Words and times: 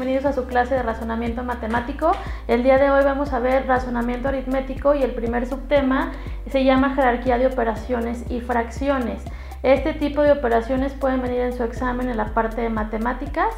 bienvenidos 0.00 0.24
a 0.24 0.32
su 0.32 0.46
clase 0.46 0.76
de 0.76 0.82
razonamiento 0.82 1.44
matemático. 1.44 2.12
El 2.48 2.62
día 2.62 2.78
de 2.78 2.90
hoy 2.90 3.04
vamos 3.04 3.34
a 3.34 3.38
ver 3.38 3.66
razonamiento 3.66 4.28
aritmético 4.28 4.94
y 4.94 5.02
el 5.02 5.10
primer 5.10 5.46
subtema 5.46 6.12
se 6.50 6.64
llama 6.64 6.94
jerarquía 6.94 7.36
de 7.36 7.46
operaciones 7.46 8.24
y 8.30 8.40
fracciones. 8.40 9.22
Este 9.62 9.92
tipo 9.92 10.22
de 10.22 10.32
operaciones 10.32 10.94
pueden 10.94 11.20
venir 11.20 11.40
en 11.40 11.52
su 11.52 11.64
examen 11.64 12.08
en 12.08 12.16
la 12.16 12.32
parte 12.32 12.62
de 12.62 12.70
matemáticas. 12.70 13.54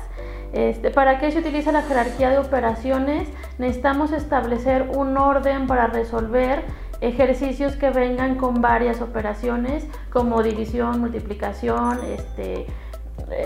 Este, 0.52 0.90
¿Para 0.90 1.20
qué 1.20 1.30
se 1.30 1.38
utiliza 1.38 1.70
la 1.70 1.82
jerarquía 1.82 2.30
de 2.30 2.38
operaciones? 2.38 3.28
Necesitamos 3.58 4.10
establecer 4.10 4.90
un 4.96 5.16
orden 5.16 5.68
para 5.68 5.86
resolver 5.86 6.64
ejercicios 7.00 7.76
que 7.76 7.90
vengan 7.90 8.34
con 8.34 8.60
varias 8.60 9.00
operaciones 9.00 9.86
como 10.10 10.42
división, 10.42 10.98
multiplicación, 10.98 12.00
este, 12.04 12.66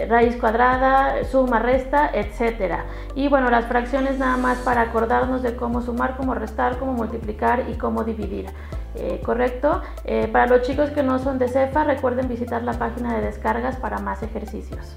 raíz 0.08 0.36
cuadrada, 0.36 1.24
suma, 1.24 1.58
resta, 1.58 2.10
etcétera. 2.12 2.84
Y 3.14 3.28
bueno, 3.28 3.50
las 3.50 3.66
fracciones 3.66 4.18
nada 4.18 4.36
más 4.36 4.58
para 4.58 4.82
acordarnos 4.82 5.42
de 5.42 5.56
cómo 5.56 5.82
sumar, 5.82 6.16
cómo 6.16 6.34
restar, 6.34 6.78
cómo 6.78 6.92
multiplicar 6.92 7.64
y 7.68 7.74
cómo 7.74 8.04
dividir. 8.04 8.46
Eh, 8.94 9.20
¿Correcto? 9.24 9.82
Eh, 10.04 10.28
para 10.28 10.46
los 10.46 10.62
chicos 10.62 10.90
que 10.90 11.02
no 11.02 11.18
son 11.18 11.38
de 11.38 11.48
CEFA, 11.48 11.84
recuerden 11.84 12.28
visitar 12.28 12.62
la 12.62 12.72
página 12.72 13.14
de 13.14 13.26
descargas 13.26 13.76
para 13.76 13.98
más 13.98 14.22
ejercicios. 14.22 14.96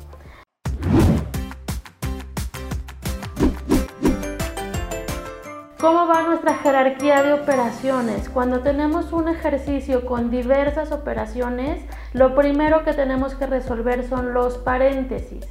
¿Cómo 5.79 6.07
va 6.07 6.23
nuestra 6.23 6.55
jerarquía 6.55 7.23
de 7.23 7.33
operaciones? 7.33 8.29
Cuando 8.29 8.59
tenemos 8.59 9.13
un 9.13 9.29
ejercicio 9.29 10.05
con 10.05 10.29
diversas 10.29 10.91
operaciones, 10.91 11.81
lo 12.13 12.35
primero 12.35 12.83
que 12.83 12.93
tenemos 12.93 13.35
que 13.35 13.45
resolver 13.45 14.07
son 14.07 14.33
los 14.33 14.57
paréntesis. 14.57 15.45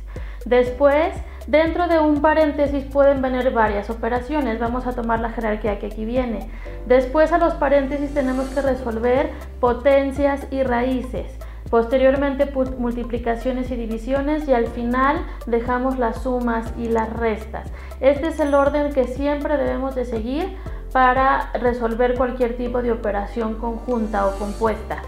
Después, 0.45 1.15
dentro 1.47 1.89
de 1.89 1.99
un 1.99 2.21
paréntesis 2.21 2.85
pueden 2.85 3.21
venir 3.23 3.53
varias 3.53 3.91
operaciones. 3.91 4.59
Vamos 4.59 4.87
a 4.87 4.93
tomar 4.93 5.21
la 5.21 5.31
jerarquía 5.31 5.79
que 5.79 5.87
aquí 5.87 6.05
viene. 6.05 6.51
Después 6.87 7.33
a 7.33 7.39
los 7.39 7.55
paréntesis 7.55 8.15
tenemos 8.15 8.49
que 8.49 8.63
resolver 8.63 9.31
potencias 9.61 10.47
y 10.51 10.63
raíces. 10.63 11.27
Posteriormente 11.71 12.51
multiplicaciones 12.79 13.71
y 13.71 13.77
divisiones 13.77 14.49
y 14.49 14.55
al 14.55 14.69
final 14.69 15.19
dejamos 15.47 15.99
las 15.99 16.23
sumas 16.23 16.73
y 16.79 16.89
las 16.89 17.13
restas. 17.13 17.71
Este 18.01 18.29
es 18.29 18.41
el 18.41 18.55
orden 18.55 18.93
que 18.93 19.05
siempre 19.05 19.59
debemos 19.59 19.95
de 19.95 20.07
seguir 20.07 20.57
para 20.93 21.53
resolver 21.53 22.15
cualquier 22.15 22.57
tipo 22.57 22.81
de 22.81 22.93
operación 22.93 23.57
conjunta 23.57 24.27
o 24.27 24.39
compuesta. 24.39 25.03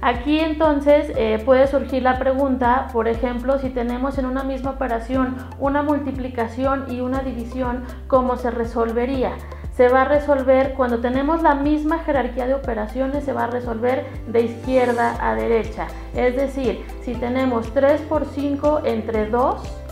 Aquí 0.00 0.40
entonces 0.40 1.12
eh, 1.16 1.42
puede 1.44 1.66
surgir 1.66 2.02
la 2.02 2.18
pregunta, 2.18 2.88
por 2.92 3.08
ejemplo, 3.08 3.58
si 3.58 3.70
tenemos 3.70 4.18
en 4.18 4.26
una 4.26 4.44
misma 4.44 4.72
operación 4.72 5.36
una 5.58 5.82
multiplicación 5.82 6.86
y 6.88 7.00
una 7.00 7.20
división, 7.20 7.84
¿cómo 8.06 8.36
se 8.36 8.50
resolvería? 8.50 9.32
se 9.76 9.88
va 9.88 10.02
a 10.02 10.04
resolver, 10.06 10.72
cuando 10.72 11.00
tenemos 11.00 11.42
la 11.42 11.54
misma 11.54 11.98
jerarquía 11.98 12.46
de 12.46 12.54
operaciones, 12.54 13.24
se 13.24 13.34
va 13.34 13.44
a 13.44 13.46
resolver 13.48 14.06
de 14.26 14.40
izquierda 14.40 15.18
a 15.20 15.34
derecha. 15.34 15.86
Es 16.14 16.34
decir, 16.34 16.82
si 17.02 17.14
tenemos 17.14 17.74
3 17.74 18.00
por 18.02 18.24
5 18.24 18.82
entre 18.86 19.26
2, 19.26 19.85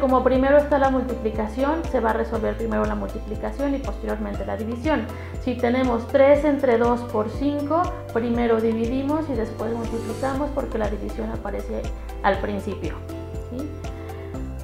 como 0.00 0.24
primero 0.24 0.58
está 0.58 0.78
la 0.78 0.90
multiplicación, 0.90 1.82
se 1.90 2.00
va 2.00 2.10
a 2.10 2.12
resolver 2.14 2.56
primero 2.56 2.84
la 2.84 2.96
multiplicación 2.96 3.74
y 3.74 3.78
posteriormente 3.78 4.44
la 4.44 4.56
división. 4.56 5.06
Si 5.40 5.54
tenemos 5.54 6.08
3 6.08 6.44
entre 6.44 6.78
2 6.78 7.00
por 7.12 7.30
5, 7.30 7.82
primero 8.12 8.60
dividimos 8.60 9.28
y 9.30 9.34
después 9.34 9.72
multiplicamos 9.72 10.50
porque 10.54 10.78
la 10.78 10.88
división 10.88 11.30
aparece 11.30 11.82
al 12.24 12.38
principio. 12.38 12.94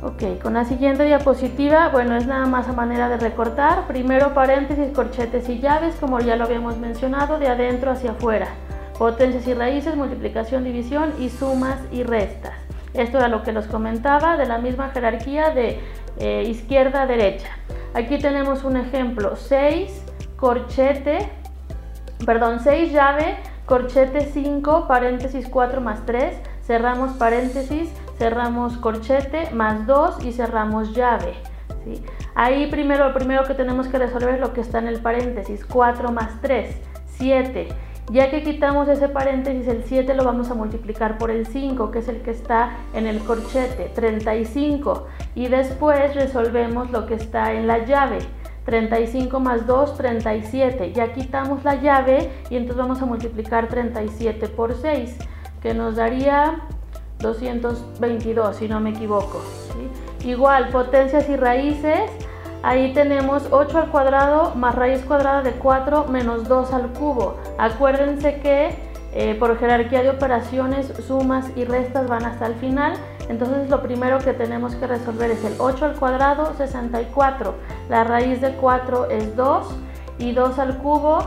Ok, 0.03 0.43
con 0.43 0.55
la 0.55 0.65
siguiente 0.65 1.05
diapositiva, 1.05 1.89
bueno, 1.91 2.17
es 2.17 2.27
nada 2.27 2.47
más 2.47 2.67
a 2.67 2.73
manera 2.73 3.09
de 3.09 3.19
recortar. 3.19 3.87
Primero 3.87 4.35
paréntesis, 4.35 4.93
corchetes 4.93 5.49
y 5.49 5.61
llaves, 5.61 5.95
como 6.01 6.19
ya 6.19 6.35
lo 6.35 6.45
habíamos 6.45 6.77
mencionado, 6.77 7.39
de 7.39 7.47
adentro 7.47 7.93
hacia 7.93 8.11
afuera. 8.11 8.49
Potencias 8.99 9.47
y 9.47 9.55
raíces, 9.55 9.95
multiplicación, 9.95 10.65
división 10.65 11.13
y 11.21 11.29
sumas 11.29 11.79
y 11.93 12.03
restas. 12.03 12.62
Esto 12.95 13.19
era 13.19 13.29
lo 13.29 13.43
que 13.43 13.53
los 13.53 13.67
comentaba 13.67 14.37
de 14.37 14.47
la 14.47 14.59
misma 14.59 14.91
jerarquía 14.91 15.51
de 15.51 15.81
eh, 16.19 16.45
izquierda 16.47 17.03
a 17.03 17.07
derecha. 17.07 17.49
Aquí 17.95 18.19
tenemos 18.19 18.65
un 18.65 18.77
ejemplo, 18.77 19.37
6, 19.37 20.05
corchete, 20.37 21.29
perdón, 22.25 22.61
6 22.61 22.93
llave, 22.93 23.37
corchete 23.67 24.27
5, 24.33 24.87
paréntesis 24.89 25.49
4 25.49 25.81
más 25.81 26.05
3, 26.07 26.37
cerramos 26.65 27.13
paréntesis, 27.13 27.91
cerramos 28.19 28.77
corchete 28.79 29.51
más 29.53 29.87
2 29.87 30.25
y 30.25 30.33
cerramos 30.33 30.95
llave. 30.95 31.35
Ahí 32.35 32.71
primero, 32.71 33.09
lo 33.09 33.15
primero 33.15 33.45
que 33.45 33.55
tenemos 33.55 33.89
que 33.89 33.99
resolver 33.99 34.35
es 34.35 34.41
lo 34.41 34.53
que 34.53 34.61
está 34.61 34.79
en 34.79 34.89
el 34.89 35.01
paréntesis, 35.01 35.65
4 35.67 36.13
más 36.13 36.41
3, 36.41 36.75
7. 37.19 37.69
Ya 38.11 38.31
que 38.31 38.43
quitamos 38.43 38.89
ese 38.89 39.09
paréntesis, 39.09 39.69
el 39.69 39.85
7 39.85 40.15
lo 40.15 40.25
vamos 40.25 40.51
a 40.51 40.55
multiplicar 40.55 41.19
por 41.19 41.31
el 41.31 41.47
5, 41.47 41.91
que 41.91 42.01
es 42.01 42.09
el 42.09 42.21
que 42.23 42.33
está 42.33 42.77
en 42.95 43.07
el 43.07 43.21
corchete, 43.21 43.91
35. 43.95 45.07
Y 45.35 45.49
después 45.49 46.15
resolvemos 46.15 46.91
lo 46.91 47.07
que 47.07 47.15
está 47.15 47.53
en 47.53 47.67
la 47.67 47.85
llave, 47.85 48.19
35 48.65 49.39
más 49.41 49.67
2, 49.67 49.97
37. 49.97 50.93
Ya 50.93 51.13
quitamos 51.13 51.65
la 51.65 51.77
llave 51.77 52.31
y 52.51 52.57
entonces 52.57 52.79
vamos 52.79 53.01
a 53.01 53.07
multiplicar 53.07 53.69
37 53.69 54.49
por 54.49 54.75
6, 54.75 55.17
que 55.63 55.73
nos 55.73 55.97
daría 55.97 56.61
222, 57.21 58.57
si 58.57 58.69
no 58.69 58.81
me 58.81 58.91
equivoco. 58.91 59.41
Igual, 60.25 60.69
potencias 60.69 61.29
y 61.29 61.37
raíces. 61.37 62.11
Ahí 62.63 62.93
tenemos 62.93 63.49
8 63.51 63.77
al 63.77 63.91
cuadrado 63.91 64.55
más 64.55 64.77
raíz 64.77 65.03
cuadrada 65.03 65.43
de 65.43 65.53
4 65.53 66.07
menos 66.07 66.49
2 66.49 66.73
al 66.73 66.93
cubo. 66.93 67.37
Acuérdense 67.59 68.41
que 68.41 68.77
eh, 69.15 69.35
por 69.35 69.59
jerarquía 69.59 70.03
de 70.03 70.11
operaciones, 70.11 70.93
sumas 71.07 71.51
y 71.57 71.65
restas 71.65 72.09
van 72.09 72.25
hasta 72.25 72.47
el 72.47 72.55
final. 72.55 72.95
Entonces 73.29 73.69
lo 73.69 73.83
primero 73.83 74.19
que 74.21 74.33
tenemos 74.33 74.77
que 74.77 74.87
resolver 74.87 75.31
es 75.31 75.45
el 75.45 75.55
8 75.59 75.85
al 75.85 75.95
cuadrado, 75.95 76.55
64. 76.57 77.55
La 77.89 78.05
raíz 78.05 78.41
de 78.41 78.53
4 78.53 79.11
es 79.11 79.35
2 79.35 79.67
y 80.19 80.33
2 80.33 80.59
al 80.61 80.79
cubo 80.79 81.19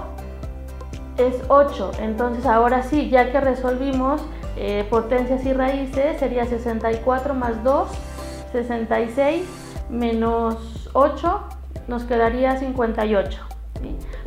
es 1.18 1.36
8. 1.50 1.92
Entonces 2.00 2.46
ahora 2.46 2.82
sí, 2.84 3.10
ya 3.10 3.32
que 3.34 3.42
resolvimos 3.42 4.22
eh, 4.56 4.88
potencias 4.90 5.46
y 5.46 5.52
raíces 5.52 6.18
sería 6.18 6.46
64 6.46 7.34
más 7.34 7.62
2, 7.64 7.90
66 8.54 9.65
menos 9.90 10.90
8, 10.94 11.44
nos 11.88 12.04
quedaría 12.04 12.58
58. 12.58 13.42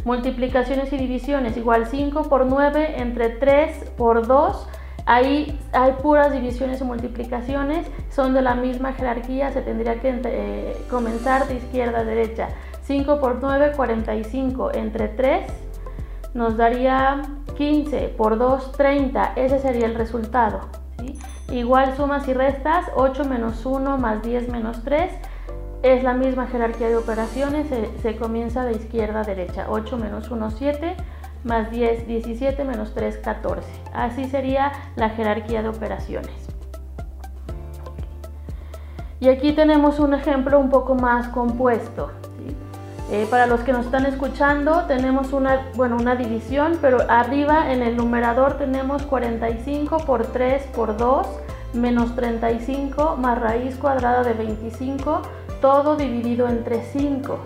Multiplicaciones 0.05 0.93
y 0.93 0.97
divisiones, 0.97 1.57
igual 1.57 1.87
5 1.87 2.25
por 2.25 2.47
9 2.47 3.01
entre 3.01 3.31
3 3.31 3.93
por 3.97 4.27
2. 4.27 4.69
Ahí 5.07 5.59
hay 5.73 5.93
puras 6.03 6.33
divisiones 6.33 6.81
y 6.81 6.85
multiplicaciones, 6.85 7.87
son 8.11 8.35
de 8.35 8.43
la 8.43 8.55
misma 8.55 8.93
jerarquía, 8.93 9.51
se 9.53 9.63
tendría 9.63 10.01
que 10.01 10.21
eh, 10.25 10.77
comenzar 10.91 11.49
de 11.49 11.55
izquierda 11.55 12.01
a 12.01 12.05
derecha. 12.05 12.49
5 12.83 13.19
por 13.19 13.39
9, 13.41 13.73
45 13.75 14.75
entre 14.75 15.09
3 15.09 15.47
nos 16.35 16.57
daría 16.57 17.23
15 17.57 18.15
por 18.17 18.39
2, 18.39 18.73
30. 18.73 19.33
Ese 19.37 19.59
sería 19.59 19.87
el 19.87 19.95
resultado. 19.95 20.61
Igual 21.51 21.97
sumas 21.97 22.29
y 22.29 22.35
restas, 22.35 22.87
8 22.95 23.25
menos 23.25 23.65
1 23.65 23.99
más 23.99 24.23
10 24.23 24.49
menos 24.51 24.85
3. 24.85 25.11
Es 25.83 26.03
la 26.03 26.13
misma 26.13 26.49
jerarquía 26.49 26.89
de 26.89 26.97
operaciones, 26.97 27.69
se, 28.03 28.17
comienza 28.17 28.65
de 28.65 28.73
izquierda 28.73 29.21
a 29.21 29.25
derecha. 29.25 29.67
8 29.69 29.97
menos 29.97 30.31
1, 30.31 30.51
7, 30.51 30.97
más 31.45 31.71
10, 31.71 32.07
17, 32.09 32.65
menos 32.65 32.95
3, 32.95 33.19
14. 33.19 33.69
Así 33.93 34.25
sería 34.25 34.73
la 34.97 35.11
jerarquía 35.11 35.63
de 35.63 35.69
operaciones. 35.69 36.33
Y 39.21 39.29
aquí 39.29 39.53
tenemos 39.53 40.01
un 40.01 40.15
ejemplo 40.15 40.59
un 40.59 40.69
poco 40.69 40.95
más 40.95 41.29
compuesto. 41.29 42.11
Eh, 43.11 43.27
para 43.31 43.47
los 43.47 43.61
que 43.61 43.73
nos 43.73 43.87
están 43.87 44.05
escuchando, 44.05 44.85
tenemos 44.87 45.33
una, 45.33 45.71
bueno, 45.77 45.97
una 45.97 46.15
división, 46.15 46.77
pero 46.81 46.99
arriba 47.09 47.73
en 47.73 47.83
el 47.83 47.97
numerador 47.97 48.59
tenemos 48.59 49.03
45 49.05 49.99
por 49.99 50.27
3 50.27 50.63
por 50.75 50.97
2 50.97 51.27
menos 51.73 52.15
35 52.15 53.17
más 53.17 53.39
raíz 53.39 53.77
cuadrada 53.77 54.23
de 54.23 54.33
25, 54.33 55.23
todo 55.61 55.97
dividido 55.97 56.49
entre 56.49 56.83
5. 56.83 57.39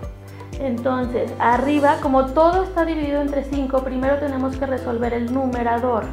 Entonces, 0.60 1.32
arriba, 1.38 1.96
como 2.00 2.26
todo 2.26 2.62
está 2.62 2.84
dividido 2.84 3.20
entre 3.20 3.44
5, 3.44 3.82
primero 3.82 4.18
tenemos 4.18 4.56
que 4.56 4.66
resolver 4.66 5.12
el 5.14 5.32
numerador. 5.32 6.04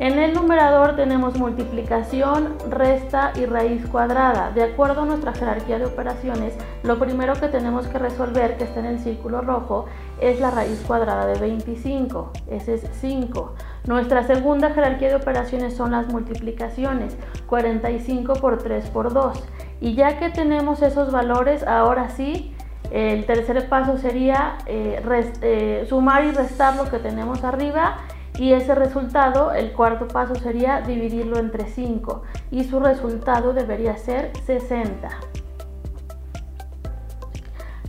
En 0.00 0.18
el 0.18 0.34
numerador 0.34 0.96
tenemos 0.96 1.38
multiplicación, 1.38 2.56
resta 2.68 3.32
y 3.36 3.46
raíz 3.46 3.86
cuadrada. 3.86 4.50
De 4.50 4.64
acuerdo 4.64 5.02
a 5.02 5.06
nuestra 5.06 5.32
jerarquía 5.32 5.78
de 5.78 5.86
operaciones, 5.86 6.52
lo 6.82 6.98
primero 6.98 7.34
que 7.34 7.46
tenemos 7.46 7.86
que 7.86 8.00
resolver, 8.00 8.56
que 8.56 8.64
está 8.64 8.80
en 8.80 8.86
el 8.86 8.98
círculo 8.98 9.40
rojo, 9.40 9.86
es 10.20 10.40
la 10.40 10.50
raíz 10.50 10.82
cuadrada 10.84 11.26
de 11.26 11.38
25. 11.38 12.32
Ese 12.50 12.74
es 12.74 12.88
5. 13.00 13.54
Nuestra 13.86 14.26
segunda 14.26 14.70
jerarquía 14.70 15.10
de 15.10 15.14
operaciones 15.14 15.76
son 15.76 15.92
las 15.92 16.08
multiplicaciones, 16.08 17.16
45 17.46 18.32
por 18.34 18.58
3 18.58 18.90
por 18.90 19.12
2. 19.12 19.44
Y 19.84 19.92
ya 19.92 20.18
que 20.18 20.30
tenemos 20.30 20.80
esos 20.80 21.12
valores, 21.12 21.62
ahora 21.62 22.08
sí, 22.08 22.54
el 22.90 23.26
tercer 23.26 23.68
paso 23.68 23.98
sería 23.98 24.56
eh, 24.64 25.02
eh, 25.42 25.84
sumar 25.86 26.24
y 26.24 26.30
restar 26.30 26.74
lo 26.76 26.88
que 26.90 26.98
tenemos 26.98 27.44
arriba 27.44 27.98
y 28.38 28.54
ese 28.54 28.74
resultado, 28.74 29.52
el 29.52 29.72
cuarto 29.72 30.08
paso 30.08 30.36
sería 30.36 30.80
dividirlo 30.80 31.38
entre 31.38 31.66
5 31.66 32.22
y 32.50 32.64
su 32.64 32.80
resultado 32.80 33.52
debería 33.52 33.98
ser 33.98 34.32
60. 34.46 35.06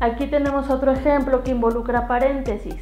Aquí 0.02 0.28
tenemos 0.28 0.70
otro 0.70 0.92
ejemplo 0.92 1.44
que 1.44 1.52
involucra 1.52 2.10
paréntesis. 2.10 2.76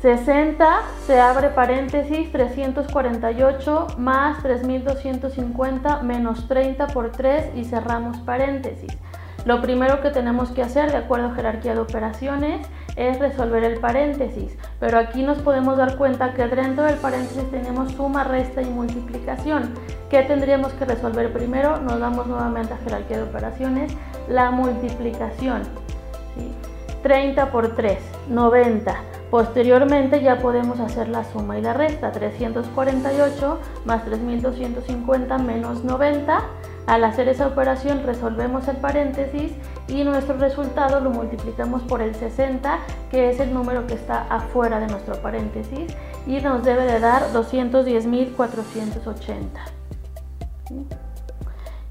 60 0.00 0.82
se 1.06 1.18
abre 1.20 1.48
paréntesis 1.48 2.30
348 2.30 3.86
más 3.98 4.40
3250 4.42 6.02
menos 6.02 6.46
30 6.46 6.86
por 6.88 7.10
3 7.10 7.56
y 7.56 7.64
cerramos 7.64 8.18
paréntesis. 8.18 8.96
Lo 9.44 9.60
primero 9.60 10.00
que 10.00 10.10
tenemos 10.10 10.50
que 10.50 10.62
hacer, 10.62 10.90
de 10.90 10.98
acuerdo 10.98 11.28
a 11.28 11.34
jerarquía 11.34 11.74
de 11.74 11.80
operaciones, 11.80 12.66
es 12.96 13.18
resolver 13.18 13.64
el 13.64 13.80
paréntesis. 13.80 14.56
Pero 14.78 14.98
aquí 14.98 15.22
nos 15.22 15.38
podemos 15.38 15.76
dar 15.76 15.96
cuenta 15.96 16.34
que 16.34 16.46
dentro 16.46 16.84
del 16.84 16.96
paréntesis 16.96 17.50
tenemos 17.50 17.92
suma, 17.92 18.24
resta 18.24 18.62
y 18.62 18.66
multiplicación. 18.66 19.74
¿Qué 20.10 20.22
tendríamos 20.22 20.72
que 20.74 20.84
resolver 20.84 21.32
primero? 21.32 21.78
Nos 21.78 21.98
damos 21.98 22.26
nuevamente 22.26 22.74
a 22.74 22.76
jerarquía 22.78 23.16
de 23.16 23.22
operaciones, 23.24 23.92
la 24.28 24.50
multiplicación. 24.50 25.62
30 27.02 27.50
por 27.50 27.74
3, 27.74 27.98
90. 28.28 28.94
Posteriormente 29.30 30.22
ya 30.22 30.38
podemos 30.38 30.78
hacer 30.80 31.08
la 31.08 31.24
suma 31.24 31.58
y 31.58 31.62
la 31.62 31.74
resta, 31.74 32.12
348 32.12 33.58
más 33.84 34.04
3250 34.04 35.38
menos 35.38 35.82
90. 35.84 36.40
Al 36.86 37.04
hacer 37.04 37.28
esa 37.28 37.46
operación 37.46 38.02
resolvemos 38.06 38.66
el 38.68 38.78
paréntesis 38.78 39.52
y 39.88 40.04
nuestro 40.04 40.38
resultado 40.38 41.00
lo 41.00 41.10
multiplicamos 41.10 41.82
por 41.82 42.00
el 42.00 42.14
60, 42.14 42.78
que 43.10 43.28
es 43.28 43.38
el 43.40 43.52
número 43.52 43.86
que 43.86 43.92
está 43.92 44.22
afuera 44.30 44.80
de 44.80 44.86
nuestro 44.86 45.20
paréntesis, 45.20 45.94
y 46.26 46.40
nos 46.40 46.64
debe 46.64 46.84
de 46.84 46.98
dar 46.98 47.24
210.480. 47.34 49.48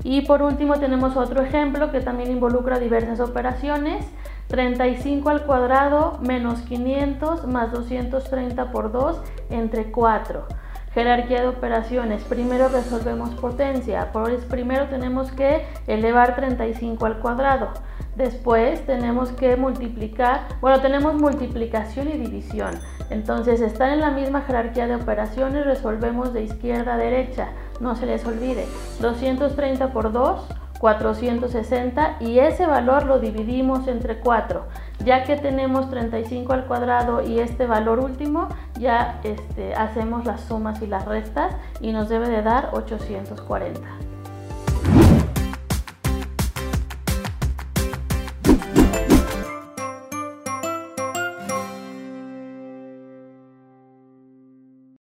Y 0.04 0.22
por 0.22 0.42
último 0.42 0.80
tenemos 0.80 1.16
otro 1.18 1.44
ejemplo 1.44 1.92
que 1.92 2.02
también 2.02 2.32
involucra 2.32 2.80
diversas 2.80 3.20
operaciones. 3.20 4.04
35 4.48 5.30
al 5.30 5.46
cuadrado 5.46 6.20
menos 6.22 6.62
500 6.62 7.48
más 7.48 7.72
230 7.72 8.72
por 8.72 8.92
2 8.92 9.22
entre 9.50 9.92
4. 9.92 10.46
Jerarquía 10.94 11.42
de 11.42 11.48
operaciones. 11.50 12.24
Primero 12.24 12.70
resolvemos 12.70 13.30
potencia. 13.36 14.12
Por 14.12 14.36
primero 14.48 14.88
tenemos 14.88 15.32
que 15.32 15.66
elevar 15.86 16.36
35 16.36 17.06
al 17.06 17.20
cuadrado. 17.20 17.70
Después 18.16 18.84
tenemos 18.88 19.30
que 19.30 19.56
multiplicar, 19.58 20.48
bueno, 20.60 20.82
tenemos 20.82 21.14
multiplicación 21.14 22.08
y 22.08 22.14
división. 22.14 22.72
Entonces, 23.12 23.62
están 23.62 23.92
en 23.92 24.02
la 24.02 24.10
misma 24.10 24.42
jerarquía 24.42 24.88
de 24.88 24.96
operaciones, 24.96 25.66
resolvemos 25.66 26.34
de 26.34 26.44
izquierda 26.44 26.96
a 26.96 26.98
derecha. 26.98 27.50
No 27.80 27.96
se 27.96 28.08
les 28.08 28.26
olvide. 28.26 28.66
230 29.02 29.94
por 29.94 30.12
2 30.12 30.48
460 30.80 32.18
y 32.20 32.40
ese 32.40 32.66
valor 32.66 33.06
lo 33.06 33.20
dividimos 33.20 33.88
entre 33.88 34.20
4. 34.20 34.66
Ya 35.04 35.24
que 35.24 35.36
tenemos 35.36 35.90
35 35.90 36.54
al 36.54 36.66
cuadrado 36.66 37.22
y 37.22 37.40
este 37.40 37.66
valor 37.66 38.00
último, 38.00 38.48
ya 38.80 39.20
este, 39.24 39.74
hacemos 39.76 40.26
las 40.26 40.42
sumas 40.42 40.82
y 40.82 40.88
las 40.88 41.06
restas 41.06 41.56
y 41.82 41.92
nos 41.92 42.10
debe 42.10 42.30
de 42.30 42.42
dar 42.42 42.70
840. 42.74 44.07